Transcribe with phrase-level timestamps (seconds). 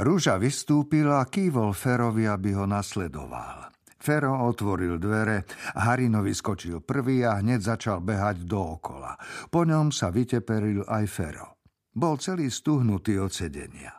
[0.00, 3.68] Rúža vystúpil a kývol Ferovi, aby ho nasledoval.
[4.00, 5.44] Fero otvoril dvere,
[5.76, 9.12] Harinovi skočil prvý a hneď začal behať dookola.
[9.52, 11.60] Po ňom sa vyteperil aj Fero.
[11.92, 13.92] Bol celý stuhnutý od sedenia.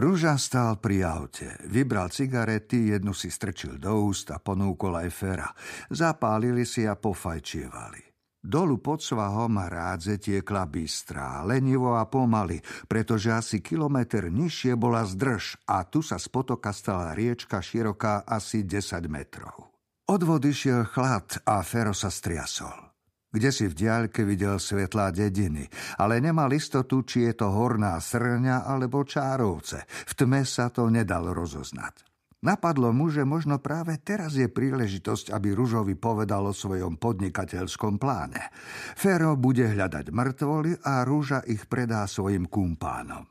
[0.00, 5.48] Rúža stál pri aute, vybral cigarety, jednu si strčil do úst a ponúkol aj Fera.
[5.92, 8.13] Zapálili si a pofajčievali.
[8.44, 15.64] Dolu pod svahom rádze tiekla bystrá, lenivo a pomaly, pretože asi kilometr nižšie bola zdrž
[15.64, 19.72] a tu sa z potoka stala riečka široká asi 10 metrov.
[20.04, 22.92] Od vody šiel chlad a Fero sa striasol.
[23.32, 25.64] Kde si v diaľke videl svetlá dediny,
[25.96, 29.88] ale nemal istotu, či je to horná srňa alebo čárovce.
[29.88, 32.13] V tme sa to nedalo rozoznať.
[32.44, 38.52] Napadlo mu, že možno práve teraz je príležitosť, aby Ružovi povedal o svojom podnikateľskom pláne.
[39.00, 43.24] Fero bude hľadať mŕtvoly a Rúža ich predá svojim kumpánom.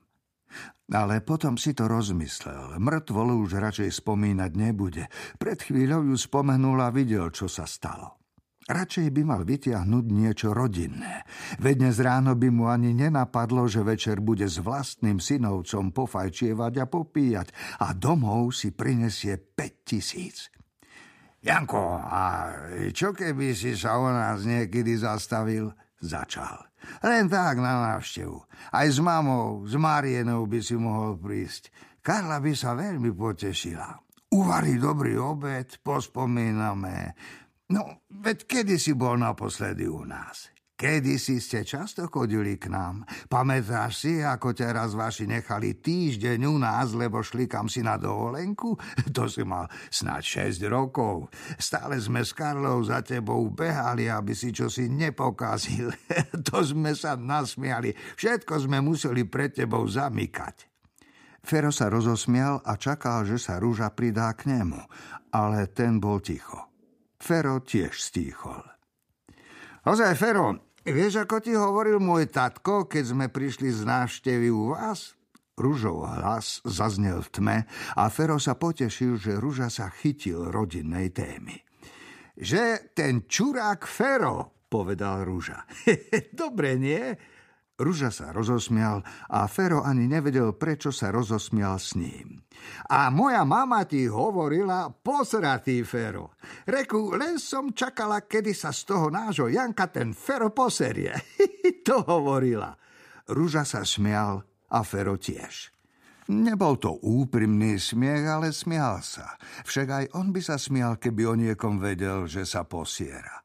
[0.89, 2.81] Ale potom si to rozmyslel.
[2.81, 5.05] Mŕtvolu už radšej spomínať nebude.
[5.37, 8.22] Pred chvíľou ju spomenul a videl, čo sa stalo.
[8.63, 11.27] Radšej by mal vytiahnuť niečo rodinné.
[11.59, 16.85] Veď dnes ráno by mu ani nenapadlo, že večer bude s vlastným synovcom pofajčievať a
[16.87, 17.51] popíjať
[17.83, 20.47] a domov si prinesie 5 tisíc.
[21.43, 22.23] Janko, a
[22.95, 25.75] čo keby si sa o nás niekedy zastavil?
[25.99, 26.63] Začal.
[27.03, 28.47] Len tak na návštevu.
[28.71, 31.67] Aj s mamou, s Marienou by si mohol prísť.
[31.99, 33.91] Karla by sa veľmi potešila.
[34.31, 37.11] Uvarí dobrý obed, pospomíname.
[37.71, 40.53] No, veď kedy si bol naposledy u nás?
[40.73, 43.07] Kedy si ste často chodili k nám?
[43.31, 48.75] Pamätáš si, ako teraz vaši nechali týždeň u nás, lebo šli kam si na dovolenku?
[49.15, 51.31] To si mal snáď 6 rokov.
[51.55, 55.93] Stále sme s Karlou za tebou behali, aby si čo si nepokazil.
[56.51, 57.95] to sme sa nasmiali.
[58.19, 60.67] Všetko sme museli pred tebou zamykať.
[61.45, 64.81] Fero sa rozosmial a čakal, že sa rúža pridá k nemu,
[65.31, 66.72] ale ten bol ticho.
[67.23, 68.59] Fero tiež stíchol.
[69.87, 75.15] Ozaj, Fero, vieš, ako ti hovoril môj tatko, keď sme prišli z návštevy u vás?
[75.55, 77.57] Ružov hlas zaznel v tme
[77.95, 81.63] a Fero sa potešil, že Ruža sa chytil rodinnej témy.
[82.35, 85.63] Že ten čurák Fero, povedal Ruža.
[86.35, 87.15] Dobre, nie?
[87.83, 92.39] Ruža sa rozosmial a Fero ani nevedel, prečo sa rozosmial s ním.
[92.87, 96.39] A moja mama ti hovorila, posratý Fero.
[96.63, 101.11] Reku, len som čakala, kedy sa z toho nášho Janka ten Fero poserie.
[101.87, 102.71] to hovorila.
[103.27, 105.75] Ruža sa smial a Fero tiež.
[106.31, 109.35] Nebol to úprimný smiech, ale smial sa.
[109.67, 113.42] Však aj on by sa smial, keby o niekom vedel, že sa posiera.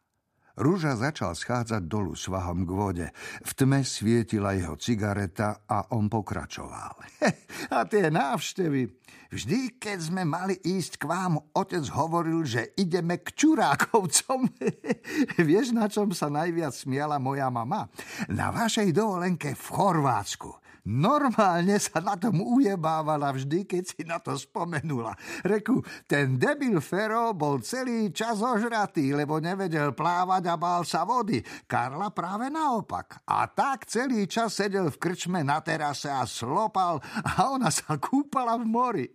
[0.58, 3.06] Rúža začal schádzať dolu svahom k vode.
[3.46, 6.98] V tme svietila jeho cigareta a on pokračoval.
[7.78, 8.90] a tie návštevy.
[9.28, 14.50] Vždy, keď sme mali ísť k vám, otec hovoril, že ideme k Čurákovcom.
[15.48, 17.86] Vieš, na čom sa najviac smiala moja mama?
[18.26, 20.67] Na vašej dovolenke v Chorvátsku.
[20.88, 25.12] Normálne sa na tom ujebávala vždy, keď si na to spomenula.
[25.44, 31.44] Reku, ten debil Fero bol celý čas ožratý, lebo nevedel plávať a bál sa vody.
[31.68, 33.20] Karla práve naopak.
[33.28, 38.56] A tak celý čas sedel v krčme na terase a slopal a ona sa kúpala
[38.56, 39.06] v mori.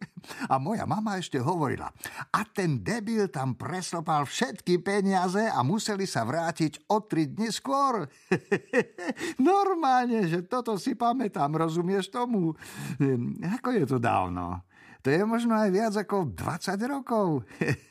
[0.47, 1.91] A moja mama ešte hovorila,
[2.31, 8.07] a ten debil tam preslopal všetky peniaze a museli sa vrátiť o tri dni skôr.
[9.41, 12.51] Normálne, že toto si pamätám, rozumieš tomu?
[13.59, 14.61] Ako je to dávno?
[15.03, 17.43] To je možno aj viac ako 20 rokov.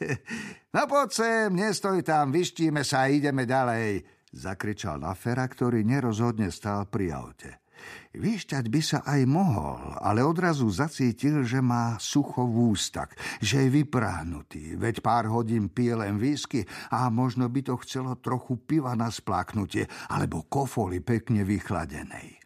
[0.75, 4.01] no poď sem, nestoj tam, vyštíme sa a ideme ďalej,
[4.33, 7.61] zakričal Lafera, ktorý nerozhodne stál pri aute.
[8.13, 13.83] Vyšťať by sa aj mohol, ale odrazu zacítil, že má sucho v ústak, že je
[13.83, 19.09] vypráhnutý, veď pár hodín pije len whisky a možno by to chcelo trochu piva na
[19.09, 22.42] spláknutie alebo kofoli pekne vychladenej.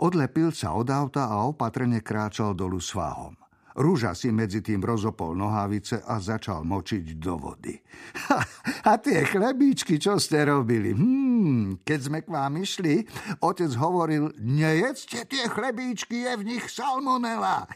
[0.00, 3.36] Odlepil sa od auta a opatrne kráčal dolu sváhom.
[3.76, 7.76] Rúža si medzi tým rozopol nohavice a začal močiť do vody.
[8.24, 8.40] Ha,
[8.88, 10.96] a tie chlebíčky, čo ste robili?
[10.96, 13.04] Hmm, keď sme k vám išli,
[13.44, 17.68] otec hovoril, nejedzte tie chlebíčky, je v nich salmonela.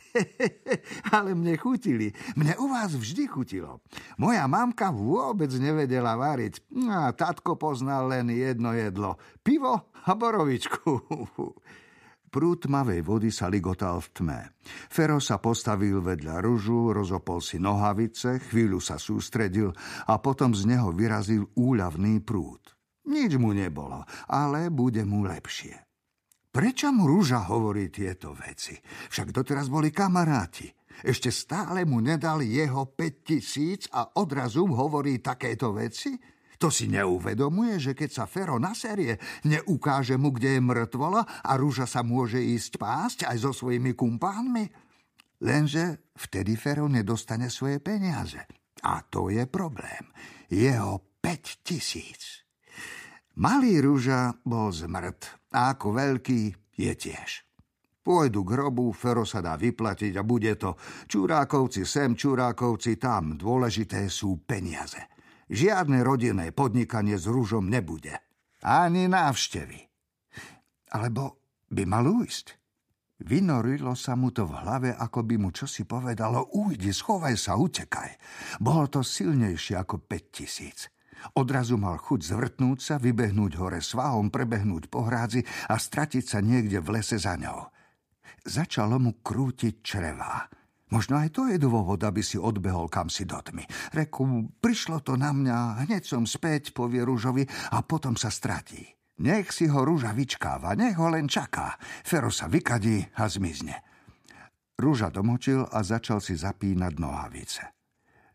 [1.17, 2.17] Ale mne chutili.
[2.33, 3.85] Mne u vás vždy chutilo.
[4.17, 6.65] Moja mamka vôbec nevedela variť.
[6.89, 9.21] A tatko poznal len jedno jedlo.
[9.45, 10.91] Pivo a borovičku.
[12.31, 14.41] Prúd tmavej vody sa ligotal v tme.
[14.87, 19.75] Fero sa postavil vedľa ružu, rozopol si nohavice, chvíľu sa sústredil
[20.07, 22.63] a potom z neho vyrazil úľavný prúd.
[23.11, 25.75] Nič mu nebolo, ale bude mu lepšie.
[26.55, 28.79] Prečo mu rúža hovorí tieto veci?
[29.11, 30.71] Však doteraz boli kamaráti.
[31.03, 36.15] Ešte stále mu nedali jeho 5 tisíc a odrazu hovorí takéto veci?
[36.61, 39.17] To si neuvedomuje, že keď sa Fero naserie,
[39.49, 44.69] neukáže mu, kde je mŕtvola a rúža sa môže ísť pásť aj so svojimi kumpánmi?
[45.41, 48.45] Lenže vtedy Fero nedostane svoje peniaze.
[48.85, 50.13] A to je problém.
[50.53, 52.45] Jeho 5 tisíc.
[53.41, 56.41] Malý rúža bol zmrt a ako veľký
[56.77, 57.31] je tiež.
[58.05, 60.77] Pôjdu k hrobu, Fero sa dá vyplatiť a bude to.
[61.09, 63.41] Čurákovci sem, čurákovci tam.
[63.41, 65.20] Dôležité sú peniaze.
[65.51, 68.15] Žiadne rodinné podnikanie s rúžom nebude.
[68.63, 69.83] Ani návštevy.
[70.95, 72.55] Alebo by mal ujsť.
[73.21, 78.17] Vynorilo sa mu to v hlave, ako by mu čosi povedalo ujdi, schovaj sa, utekaj.
[78.63, 80.89] Bolo to silnejšie ako 5 tisíc.
[81.37, 86.81] Odrazu mal chuť zvrtnúť sa, vybehnúť hore svahom, prebehnúť po hrádzi a stratiť sa niekde
[86.81, 87.69] v lese za ňou.
[88.47, 90.60] Začalo mu krútiť črevá.
[90.91, 93.63] Možno aj to je dôvod, aby si odbehol kam si do tmy.
[93.95, 98.83] Reku, prišlo to na mňa, hneď som späť, povie rúžovi, a potom sa stratí.
[99.21, 101.77] Nech si ho rúža vyčkáva, nech ho len čaká.
[102.03, 103.77] Fero sa vykadí a zmizne.
[104.81, 107.63] Rúža domočil a začal si zapínať nohavice.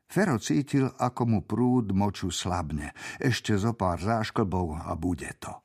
[0.06, 2.94] Fero cítil, ako mu prúd moču slabne.
[3.18, 5.65] Ešte zo pár zášklbov a bude to.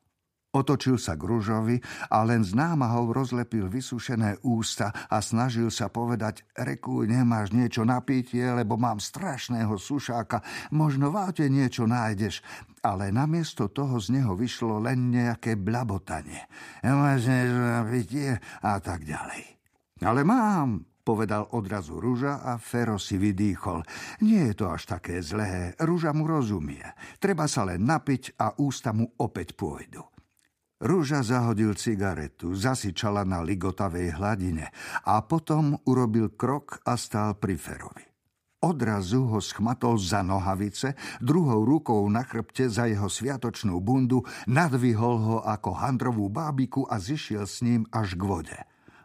[0.51, 1.79] Otočil sa k Ružovi
[2.11, 8.03] a len z námahou rozlepil vysušené ústa a snažil sa povedať Reku, nemáš niečo na
[8.03, 10.43] pitie, lebo mám strašného sušáka,
[10.75, 12.43] možno v aute niečo nájdeš.
[12.83, 16.51] Ale namiesto toho z neho vyšlo len nejaké blabotanie.
[16.83, 18.35] Nemáš niečo na pitie
[18.67, 19.55] a tak ďalej.
[20.03, 23.87] Ale mám, povedal odrazu Rúža a Fero si vydýchol.
[24.27, 26.83] Nie je to až také zlé, Rúža mu rozumie.
[27.23, 30.03] Treba sa len napiť a ústa mu opäť pôjdu.
[30.81, 34.73] Rúža zahodil cigaretu, zasičala na ligotavej hladine
[35.05, 38.09] a potom urobil krok a stál pri Ferovi.
[38.65, 45.37] Odrazu ho schmatol za nohavice, druhou rukou na chrbte za jeho sviatočnú bundu, nadvihol ho
[45.45, 48.59] ako handrovú bábiku a zišiel s ním až k vode.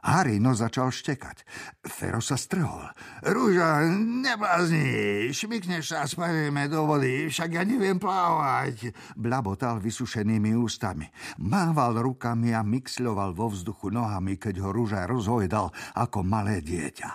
[0.05, 1.41] Harino začal štekať.
[1.81, 2.93] Fero sa strhol.
[3.25, 8.93] Rúža, neblázni, šmikneš sa spadneme do vody, však ja neviem plávať.
[9.17, 11.09] Blabotal vysušenými ústami.
[11.41, 17.09] Mával rukami a mixľoval vo vzduchu nohami, keď ho Rúža rozhojdal ako malé dieťa.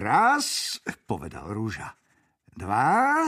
[0.00, 1.92] Raz, povedal Rúža.
[2.56, 3.20] Dva,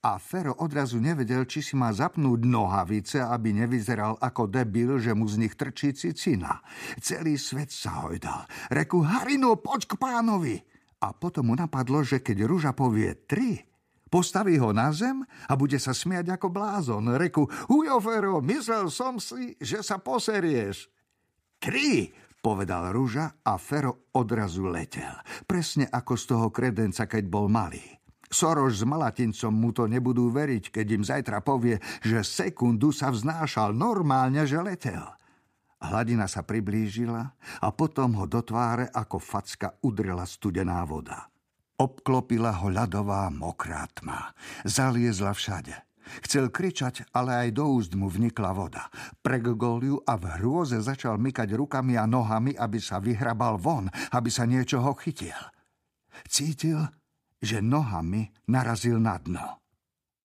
[0.00, 5.28] a Fero odrazu nevedel, či si má zapnúť nohavice, aby nevyzeral ako debil, že mu
[5.28, 6.64] z nich trčí cicina.
[6.96, 8.48] Celý svet sa hojdal.
[8.72, 10.56] Reku, Harino, poď k pánovi.
[11.04, 13.60] A potom mu napadlo, že keď Ruža povie tri,
[14.08, 17.20] postaví ho na zem a bude sa smiať ako blázon.
[17.20, 20.88] Reku, hujo, Fero, myslel som si, že sa poserieš.
[21.60, 22.08] Tri,
[22.40, 25.12] povedal Ruža a Fero odrazu letel.
[25.44, 27.99] Presne ako z toho kredenca, keď bol malý.
[28.30, 33.74] Soroš s Malatincom mu to nebudú veriť, keď im zajtra povie, že sekundu sa vznášal
[33.74, 35.02] normálne, že letel.
[35.82, 41.26] Hladina sa priblížila a potom ho do tváre ako facka udrela studená voda.
[41.80, 44.36] Obklopila ho ľadová mokrá tma.
[44.62, 45.72] Zaliezla všade.
[46.20, 48.92] Chcel kričať, ale aj do úst mu vnikla voda.
[49.24, 54.28] Pregol ju a v hrôze začal mykať rukami a nohami, aby sa vyhrabal von, aby
[54.28, 55.38] sa niečoho chytil.
[56.28, 56.84] Cítil,
[57.40, 59.59] že nohami narazil na dno.